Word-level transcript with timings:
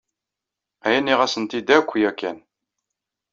Aya 0.85 0.99
nniɣ-asen-t-id 0.99 1.69
akk 1.77 1.89
yakan. 2.01 2.37